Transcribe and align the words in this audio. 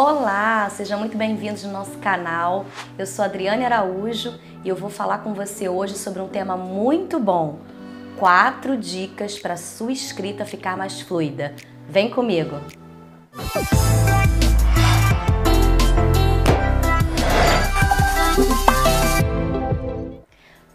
Olá, 0.00 0.70
sejam 0.70 0.96
muito 0.96 1.18
bem-vindos 1.18 1.64
no 1.64 1.72
nosso 1.72 1.98
canal. 1.98 2.64
Eu 2.96 3.04
sou 3.04 3.24
Adriane 3.24 3.64
Araújo 3.64 4.32
e 4.62 4.68
eu 4.68 4.76
vou 4.76 4.88
falar 4.88 5.24
com 5.24 5.34
você 5.34 5.68
hoje 5.68 5.98
sobre 5.98 6.22
um 6.22 6.28
tema 6.28 6.56
muito 6.56 7.18
bom: 7.18 7.58
quatro 8.16 8.76
dicas 8.76 9.40
para 9.40 9.56
sua 9.56 9.90
escrita 9.90 10.44
ficar 10.44 10.76
mais 10.76 11.00
fluida. 11.00 11.52
Vem 11.88 12.08
comigo. 12.10 12.60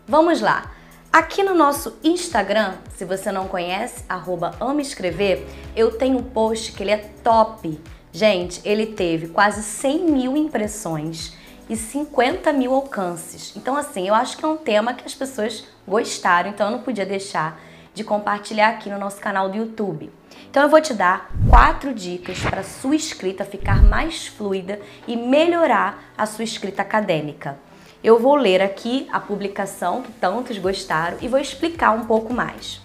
Vamos 0.05 0.41
lá. 0.41 0.69
Aqui 1.13 1.43
no 1.43 1.55
nosso 1.55 1.97
Instagram, 2.03 2.73
se 2.89 3.05
você 3.05 3.31
não 3.31 3.47
conhece, 3.47 4.03
arroba 4.09 4.51
ama 4.59 4.81
escrever, 4.81 5.47
eu 5.77 5.97
tenho 5.97 6.17
um 6.17 6.23
post 6.23 6.73
que 6.73 6.83
ele 6.83 6.91
é 6.91 6.97
top. 7.23 7.79
Gente, 8.15 8.61
ele 8.63 8.85
teve 8.85 9.29
quase 9.29 9.63
100 9.63 10.11
mil 10.11 10.37
impressões 10.37 11.35
e 11.67 11.75
50 11.75 12.53
mil 12.53 12.71
alcances. 12.71 13.55
Então, 13.57 13.75
assim, 13.75 14.07
eu 14.07 14.13
acho 14.13 14.37
que 14.37 14.45
é 14.45 14.47
um 14.47 14.55
tema 14.55 14.93
que 14.93 15.03
as 15.03 15.15
pessoas 15.15 15.65
gostaram, 15.87 16.51
então 16.51 16.67
eu 16.67 16.71
não 16.73 16.83
podia 16.83 17.07
deixar 17.07 17.59
de 17.91 18.03
compartilhar 18.03 18.69
aqui 18.69 18.87
no 18.87 18.99
nosso 18.99 19.19
canal 19.19 19.49
do 19.49 19.57
YouTube. 19.57 20.11
Então 20.47 20.61
eu 20.61 20.69
vou 20.69 20.79
te 20.79 20.93
dar 20.93 21.31
quatro 21.49 21.91
dicas 21.91 22.39
para 22.39 22.61
sua 22.61 22.95
escrita 22.95 23.45
ficar 23.45 23.81
mais 23.81 24.27
fluida 24.27 24.79
e 25.07 25.15
melhorar 25.15 26.03
a 26.15 26.27
sua 26.27 26.43
escrita 26.43 26.83
acadêmica. 26.83 27.57
Eu 28.03 28.19
vou 28.19 28.35
ler 28.35 28.61
aqui 28.61 29.07
a 29.11 29.19
publicação 29.19 30.03
que 30.03 30.11
tantos 30.11 30.59
gostaram 30.59 31.17
e 31.21 31.27
vou 31.27 31.39
explicar 31.39 31.91
um 31.91 32.05
pouco 32.05 32.33
mais. 32.33 32.79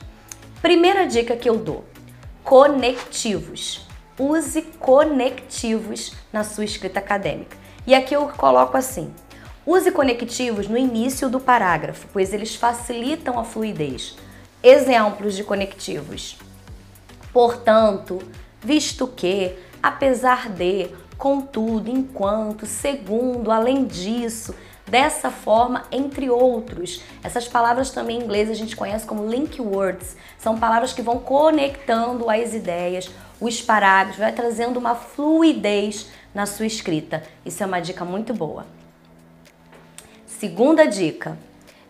Primeira 0.62 1.06
dica 1.06 1.36
que 1.36 1.48
eu 1.48 1.58
dou: 1.58 1.84
conectivos. 2.42 3.88
Use 4.18 4.62
conectivos 4.80 6.12
na 6.32 6.42
sua 6.42 6.64
escrita 6.64 6.98
acadêmica. 6.98 7.56
E 7.86 7.95
aqui 7.95 8.14
eu 8.14 8.28
coloco 8.28 8.77
assim: 8.77 9.12
use 9.64 9.92
conectivos 9.92 10.66
no 10.66 10.77
início 10.77 11.28
do 11.28 11.38
parágrafo, 11.38 12.08
pois 12.12 12.33
eles 12.33 12.55
facilitam 12.55 13.39
a 13.39 13.44
fluidez. 13.44 14.16
Exemplos 14.62 15.36
de 15.36 15.44
conectivos: 15.44 16.36
portanto, 17.33 18.19
visto 18.61 19.06
que, 19.06 19.55
apesar 19.80 20.48
de, 20.48 20.91
contudo, 21.16 21.89
enquanto, 21.89 22.66
segundo, 22.66 23.52
além 23.52 23.84
disso 23.84 24.55
dessa 24.89 25.31
forma, 25.31 25.84
entre 25.92 26.31
outros. 26.31 27.03
Essas 27.22 27.47
palavras 27.47 27.91
também 27.91 28.19
em 28.19 28.22
inglês 28.22 28.50
a 28.50 28.55
gente 28.55 28.77
conhece 28.77 29.06
como 29.06 29.28
link 29.28 29.61
words. 29.61 30.17
São 30.39 30.58
palavras 30.58 30.92
que 30.92 31.03
vão 31.03 31.19
conectando 31.19 32.28
as 32.28 32.55
ideias, 32.55 33.11
os 33.41 33.61
parágrafos, 33.61 34.19
vai 34.19 34.33
trazendo 34.33 34.78
uma 34.78 34.95
fluidez 34.95 36.08
na 36.34 36.47
sua 36.47 36.67
escrita. 36.67 37.22
Isso 37.45 37.62
é 37.62 37.67
uma 37.67 37.80
dica 37.80 38.05
muito 38.05 38.34
boa. 38.34 38.67
Segunda 40.27 40.86
dica: 40.86 41.39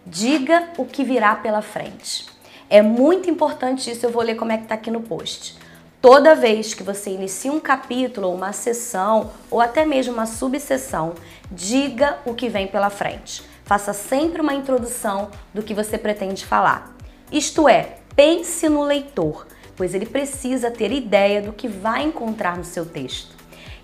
diga 0.07 0.71
o 0.77 0.85
que 0.85 1.05
virá 1.05 1.35
pela 1.35 1.63
frente. 1.63 2.27
É 2.71 2.83
muito 2.83 3.31
importante 3.31 3.91
isso, 3.91 4.05
eu 4.05 4.11
vou 4.11 4.23
ler 4.23 4.35
como 4.35 4.53
é 4.53 4.59
que 4.59 4.67
tá 4.67 4.75
aqui 4.75 4.91
no 4.91 5.01
post. 5.01 5.57
Toda 6.01 6.37
vez 6.37 6.75
que 6.75 6.85
você 6.85 7.11
inicia 7.11 7.51
um 7.51 7.59
capítulo, 7.59 8.33
uma 8.33 8.53
sessão 8.53 9.33
ou 9.51 9.61
até 9.61 9.85
mesmo 9.85 10.15
uma 10.15 10.27
subseção, 10.27 11.15
diga 11.51 12.19
o 12.25 12.35
que 12.35 12.49
vem 12.49 12.69
pela 12.69 12.89
frente. 12.89 13.43
Faça 13.65 13.93
sempre 13.93 14.41
uma 14.41 14.55
introdução 14.55 15.29
do 15.53 15.61
que 15.61 15.75
você 15.75 15.99
pretende 15.99 16.47
falar. 16.47 16.95
Isto 17.33 17.69
é, 17.69 17.97
pense 18.15 18.69
no 18.69 18.85
leitor, 18.85 19.45
pois 19.77 19.93
ele 19.93 20.07
precisa 20.07 20.71
ter 20.71 20.93
ideia 20.93 21.43
do 21.43 21.53
que 21.53 21.67
vai 21.67 22.05
encontrar 22.05 22.57
no 22.57 22.65
seu 22.65 22.87
texto. 22.87 23.35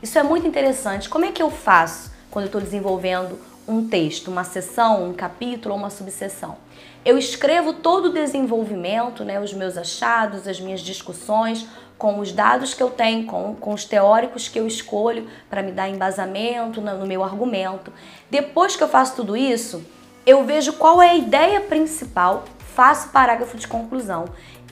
Isso 0.00 0.16
é 0.16 0.22
muito 0.22 0.46
interessante. 0.46 1.08
Como 1.08 1.24
é 1.24 1.32
que 1.32 1.42
eu 1.42 1.50
faço 1.50 2.12
quando 2.30 2.44
eu 2.44 2.48
estou 2.48 2.60
desenvolvendo 2.60 3.36
um 3.66 3.88
texto, 3.88 4.28
uma 4.28 4.44
sessão, 4.44 5.08
um 5.08 5.12
capítulo 5.12 5.74
ou 5.74 5.80
uma 5.80 5.90
subseção? 5.90 6.58
Eu 7.04 7.18
escrevo 7.18 7.74
todo 7.74 8.06
o 8.06 8.12
desenvolvimento, 8.12 9.24
né, 9.24 9.38
os 9.38 9.52
meus 9.52 9.76
achados, 9.76 10.48
as 10.48 10.58
minhas 10.58 10.80
discussões, 10.80 11.66
com 11.98 12.18
os 12.18 12.32
dados 12.32 12.74
que 12.74 12.82
eu 12.82 12.90
tenho, 12.90 13.26
com, 13.26 13.54
com 13.54 13.72
os 13.72 13.84
teóricos 13.84 14.48
que 14.48 14.58
eu 14.58 14.66
escolho 14.66 15.28
para 15.48 15.62
me 15.62 15.72
dar 15.72 15.88
embasamento 15.88 16.80
no, 16.80 16.98
no 16.98 17.06
meu 17.06 17.22
argumento. 17.22 17.92
Depois 18.30 18.76
que 18.76 18.82
eu 18.82 18.88
faço 18.88 19.16
tudo 19.16 19.36
isso, 19.36 19.84
eu 20.26 20.44
vejo 20.44 20.74
qual 20.74 21.00
é 21.00 21.10
a 21.10 21.14
ideia 21.14 21.60
principal, 21.60 22.44
faço 22.58 23.10
parágrafo 23.10 23.56
de 23.56 23.68
conclusão 23.68 24.26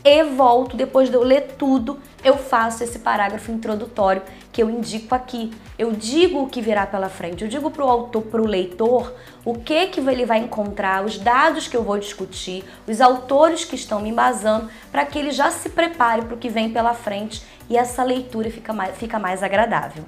e 0.05 0.25
volto, 0.25 0.77
depois 0.77 1.09
de 1.09 1.15
eu 1.15 1.23
ler 1.23 1.55
tudo, 1.57 2.01
eu 2.25 2.37
faço 2.37 2.83
esse 2.83 2.99
parágrafo 2.99 3.53
introdutório 3.53 4.23
que 4.51 4.63
eu 4.63 4.69
indico 4.69 5.15
aqui. 5.15 5.53
Eu 5.79 5.93
digo 5.93 6.43
o 6.43 6.49
que 6.49 6.61
virá 6.61 6.87
pela 6.87 7.09
frente, 7.09 7.43
eu 7.43 7.49
digo 7.49 7.71
para 7.71 7.85
o 7.85 7.89
autor, 7.89 8.23
para 8.23 8.43
o 8.43 8.47
leitor, 8.47 9.13
o 9.45 9.55
que 9.55 9.87
que 9.87 10.01
ele 10.01 10.27
vai 10.27 10.39
encontrar, 10.39 11.05
os 11.05 11.19
dados 11.19 11.69
que 11.69 11.77
eu 11.77 11.85
vou 11.85 11.99
discutir, 11.99 12.65
os 12.87 13.01
autores 13.01 13.65
que 13.65 13.77
estão 13.77 14.01
me 14.01 14.11
embasando, 14.11 14.69
para 14.91 15.07
que 15.07 15.19
ele 15.19 15.31
já 15.31 15.51
se 15.51 15.69
prepare 15.69 16.23
para 16.23 16.35
o 16.35 16.39
que 16.39 16.49
vem 16.49 16.71
pela 16.73 16.95
frente 16.95 17.43
e 17.71 17.77
essa 17.77 18.03
leitura 18.03 18.51
fica 18.51 18.73
mais, 18.73 18.97
fica 18.97 19.19
mais 19.19 19.43
agradável. 19.43 20.05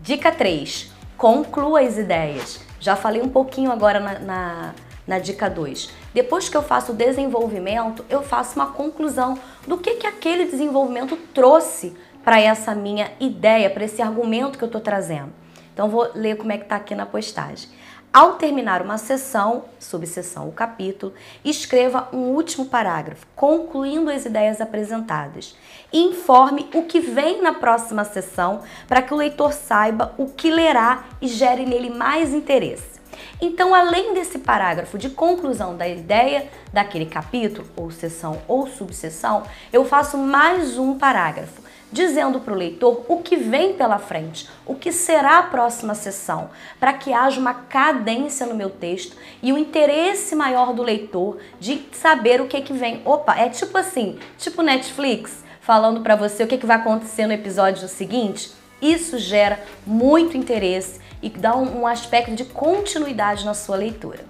Dica 0.00 0.32
3. 0.32 0.90
Conclua 1.18 1.80
as 1.80 1.98
ideias. 1.98 2.60
Já 2.80 2.94
falei 2.94 3.20
um 3.20 3.28
pouquinho 3.28 3.72
agora 3.72 3.98
na, 3.98 4.18
na 4.18 4.74
na 5.06 5.18
dica 5.18 5.48
2. 5.48 5.90
Depois 6.12 6.48
que 6.48 6.56
eu 6.56 6.62
faço 6.62 6.92
o 6.92 6.94
desenvolvimento, 6.94 8.04
eu 8.10 8.22
faço 8.22 8.56
uma 8.56 8.66
conclusão 8.72 9.38
do 9.66 9.78
que, 9.78 9.94
que 9.94 10.06
aquele 10.06 10.46
desenvolvimento 10.46 11.16
trouxe 11.32 11.96
para 12.24 12.40
essa 12.40 12.74
minha 12.74 13.12
ideia, 13.20 13.70
para 13.70 13.84
esse 13.84 14.02
argumento 14.02 14.58
que 14.58 14.64
eu 14.64 14.66
estou 14.66 14.80
trazendo. 14.80 15.32
Então, 15.72 15.88
vou 15.88 16.10
ler 16.14 16.36
como 16.36 16.50
é 16.52 16.58
que 16.58 16.64
está 16.64 16.76
aqui 16.76 16.94
na 16.94 17.06
postagem. 17.06 17.68
Ao 18.12 18.36
terminar 18.36 18.80
uma 18.80 18.96
sessão, 18.96 19.64
subseção 19.78 20.46
ou 20.46 20.52
capítulo, 20.52 21.12
escreva 21.44 22.08
um 22.14 22.30
último 22.30 22.64
parágrafo, 22.64 23.26
concluindo 23.36 24.10
as 24.10 24.24
ideias 24.24 24.58
apresentadas. 24.58 25.54
E 25.92 26.00
informe 26.00 26.66
o 26.72 26.84
que 26.84 26.98
vem 26.98 27.42
na 27.42 27.52
próxima 27.52 28.04
sessão 28.04 28.62
para 28.88 29.02
que 29.02 29.12
o 29.12 29.16
leitor 29.18 29.52
saiba 29.52 30.14
o 30.16 30.30
que 30.30 30.50
lerá 30.50 31.04
e 31.20 31.28
gere 31.28 31.66
nele 31.66 31.90
mais 31.90 32.32
interesse. 32.32 32.95
Então, 33.40 33.74
além 33.74 34.14
desse 34.14 34.38
parágrafo 34.38 34.98
de 34.98 35.10
conclusão 35.10 35.76
da 35.76 35.86
ideia 35.86 36.48
daquele 36.72 37.06
capítulo, 37.06 37.66
ou 37.76 37.90
sessão 37.90 38.40
ou 38.46 38.66
subseção, 38.66 39.44
eu 39.72 39.84
faço 39.84 40.16
mais 40.16 40.78
um 40.78 40.98
parágrafo 40.98 41.66
dizendo 41.90 42.40
para 42.40 42.52
o 42.52 42.56
leitor 42.56 43.04
o 43.08 43.22
que 43.22 43.36
vem 43.36 43.74
pela 43.74 43.98
frente, 43.98 44.48
o 44.66 44.74
que 44.74 44.90
será 44.90 45.38
a 45.38 45.42
próxima 45.44 45.94
sessão, 45.94 46.50
para 46.78 46.92
que 46.92 47.12
haja 47.12 47.40
uma 47.40 47.54
cadência 47.54 48.46
no 48.46 48.54
meu 48.54 48.70
texto 48.70 49.16
e 49.42 49.52
o 49.52 49.58
interesse 49.58 50.34
maior 50.34 50.72
do 50.72 50.82
leitor 50.82 51.38
de 51.60 51.86
saber 51.92 52.40
o 52.40 52.46
que 52.46 52.60
que 52.60 52.72
vem. 52.72 53.00
Opa, 53.04 53.36
é 53.38 53.48
tipo 53.48 53.78
assim, 53.78 54.18
tipo 54.36 54.62
Netflix, 54.62 55.44
falando 55.60 56.00
para 56.00 56.16
você 56.16 56.42
o 56.44 56.46
que, 56.46 56.58
que 56.58 56.66
vai 56.66 56.76
acontecer 56.76 57.26
no 57.26 57.32
episódio 57.32 57.88
seguinte. 57.88 58.52
Isso 58.80 59.18
gera 59.18 59.58
muito 59.86 60.36
interesse 60.36 61.00
e 61.26 61.28
dá 61.28 61.56
um, 61.56 61.80
um 61.80 61.86
aspecto 61.88 62.36
de 62.36 62.44
continuidade 62.44 63.44
na 63.44 63.52
sua 63.52 63.74
leitura. 63.74 64.24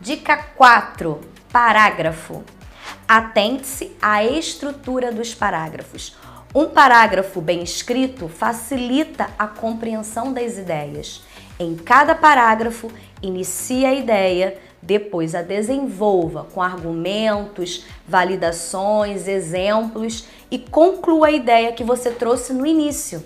Dica 0.00 0.36
4: 0.36 1.20
parágrafo. 1.52 2.42
Atente-se 3.06 3.96
à 4.02 4.24
estrutura 4.24 5.12
dos 5.12 5.32
parágrafos. 5.32 6.16
Um 6.52 6.70
parágrafo 6.70 7.40
bem 7.40 7.62
escrito 7.62 8.28
facilita 8.28 9.30
a 9.38 9.46
compreensão 9.46 10.32
das 10.32 10.58
ideias. 10.58 11.22
Em 11.58 11.76
cada 11.76 12.16
parágrafo, 12.16 12.90
inicie 13.22 13.86
a 13.86 13.94
ideia, 13.94 14.58
depois 14.82 15.36
a 15.36 15.42
desenvolva 15.42 16.48
com 16.52 16.60
argumentos, 16.60 17.84
validações, 18.08 19.28
exemplos 19.28 20.26
e 20.50 20.58
conclua 20.58 21.28
a 21.28 21.32
ideia 21.32 21.72
que 21.72 21.84
você 21.84 22.10
trouxe 22.10 22.52
no 22.52 22.66
início. 22.66 23.24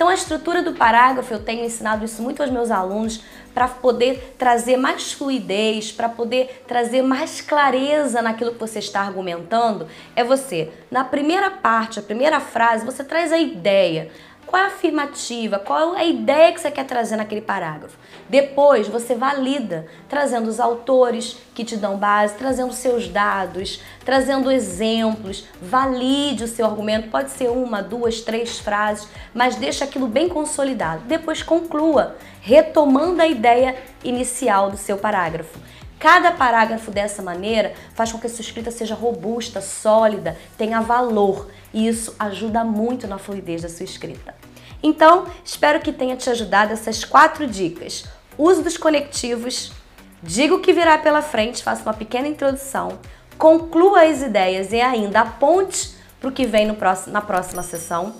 Então, 0.00 0.08
a 0.08 0.14
estrutura 0.14 0.62
do 0.62 0.72
parágrafo, 0.72 1.30
eu 1.34 1.38
tenho 1.38 1.62
ensinado 1.62 2.06
isso 2.06 2.22
muito 2.22 2.42
aos 2.42 2.50
meus 2.50 2.70
alunos 2.70 3.22
para 3.52 3.68
poder 3.68 4.34
trazer 4.38 4.78
mais 4.78 5.12
fluidez, 5.12 5.92
para 5.92 6.08
poder 6.08 6.64
trazer 6.66 7.02
mais 7.02 7.42
clareza 7.42 8.22
naquilo 8.22 8.52
que 8.52 8.58
você 8.58 8.78
está 8.78 9.02
argumentando. 9.02 9.86
É 10.16 10.24
você, 10.24 10.70
na 10.90 11.04
primeira 11.04 11.50
parte, 11.50 11.98
a 11.98 12.02
primeira 12.02 12.40
frase, 12.40 12.82
você 12.82 13.04
traz 13.04 13.30
a 13.30 13.36
ideia, 13.36 14.10
qual 14.46 14.62
é 14.62 14.64
a 14.64 14.68
afirmativa? 14.68 15.58
Qual 15.58 15.94
é 15.94 16.00
a 16.00 16.04
ideia 16.04 16.52
que 16.52 16.60
você 16.60 16.70
quer 16.70 16.84
trazer 16.84 17.16
naquele 17.16 17.40
parágrafo? 17.40 17.96
Depois 18.28 18.88
você 18.88 19.14
valida, 19.14 19.86
trazendo 20.08 20.48
os 20.48 20.58
autores 20.58 21.36
que 21.54 21.64
te 21.64 21.76
dão 21.76 21.96
base, 21.96 22.34
trazendo 22.34 22.72
seus 22.72 23.08
dados, 23.08 23.80
trazendo 24.04 24.50
exemplos, 24.50 25.46
valide 25.62 26.44
o 26.44 26.48
seu 26.48 26.66
argumento. 26.66 27.10
Pode 27.10 27.30
ser 27.30 27.48
uma, 27.48 27.82
duas, 27.82 28.22
três 28.22 28.58
frases, 28.58 29.08
mas 29.32 29.54
deixa 29.54 29.84
aquilo 29.84 30.08
bem 30.08 30.28
consolidado. 30.28 31.02
Depois 31.04 31.42
conclua, 31.42 32.16
retomando 32.40 33.22
a 33.22 33.28
ideia 33.28 33.76
inicial 34.02 34.70
do 34.70 34.76
seu 34.76 34.98
parágrafo. 34.98 35.58
Cada 36.00 36.32
parágrafo 36.32 36.90
dessa 36.90 37.22
maneira 37.22 37.74
faz 37.94 38.10
com 38.10 38.18
que 38.18 38.26
a 38.26 38.30
sua 38.30 38.40
escrita 38.40 38.70
seja 38.70 38.94
robusta, 38.94 39.60
sólida, 39.60 40.34
tenha 40.56 40.80
valor 40.80 41.50
e 41.74 41.86
isso 41.86 42.16
ajuda 42.18 42.64
muito 42.64 43.06
na 43.06 43.18
fluidez 43.18 43.60
da 43.60 43.68
sua 43.68 43.84
escrita. 43.84 44.34
Então, 44.82 45.26
espero 45.44 45.78
que 45.78 45.92
tenha 45.92 46.16
te 46.16 46.30
ajudado 46.30 46.72
essas 46.72 47.04
quatro 47.04 47.46
dicas. 47.46 48.06
Uso 48.38 48.62
dos 48.62 48.78
conectivos, 48.78 49.72
diga 50.22 50.54
o 50.54 50.60
que 50.60 50.72
virá 50.72 50.96
pela 50.96 51.20
frente, 51.20 51.62
faça 51.62 51.82
uma 51.82 51.92
pequena 51.92 52.26
introdução, 52.26 52.98
conclua 53.36 54.04
as 54.04 54.22
ideias 54.22 54.72
e 54.72 54.80
ainda 54.80 55.20
aponte 55.20 55.94
para 56.18 56.30
o 56.30 56.32
que 56.32 56.46
vem 56.46 56.72
próximo, 56.74 57.12
na 57.12 57.20
próxima 57.20 57.62
sessão 57.62 58.14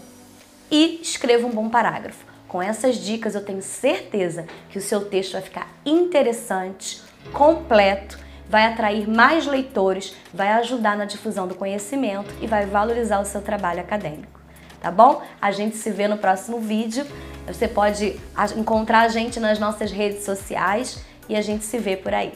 e 0.70 1.00
escreva 1.00 1.46
um 1.46 1.50
bom 1.50 1.70
parágrafo. 1.70 2.26
Com 2.46 2.60
essas 2.60 2.96
dicas, 2.96 3.34
eu 3.34 3.42
tenho 3.42 3.62
certeza 3.62 4.44
que 4.68 4.76
o 4.76 4.82
seu 4.82 5.06
texto 5.06 5.32
vai 5.32 5.40
ficar 5.40 5.68
interessante, 5.86 7.00
completo, 7.32 8.18
vai 8.48 8.66
atrair 8.66 9.08
mais 9.08 9.46
leitores, 9.46 10.14
vai 10.34 10.48
ajudar 10.54 10.96
na 10.96 11.04
difusão 11.04 11.46
do 11.46 11.54
conhecimento 11.54 12.34
e 12.40 12.46
vai 12.46 12.66
valorizar 12.66 13.20
o 13.20 13.24
seu 13.24 13.40
trabalho 13.40 13.80
acadêmico. 13.80 14.40
Tá 14.80 14.90
bom? 14.90 15.22
A 15.40 15.52
gente 15.52 15.76
se 15.76 15.90
vê 15.90 16.08
no 16.08 16.16
próximo 16.16 16.58
vídeo. 16.58 17.06
Você 17.46 17.68
pode 17.68 18.18
encontrar 18.56 19.02
a 19.02 19.08
gente 19.08 19.38
nas 19.38 19.58
nossas 19.58 19.92
redes 19.92 20.24
sociais 20.24 21.04
e 21.28 21.36
a 21.36 21.42
gente 21.42 21.64
se 21.64 21.78
vê 21.78 21.96
por 21.96 22.14
aí. 22.14 22.32